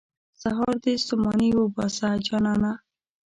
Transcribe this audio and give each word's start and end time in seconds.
سهار 0.41 0.73
دې 0.83 0.93
ستوماني 1.03 1.49
وباسه، 1.57 2.07
جانانه. 2.25 2.71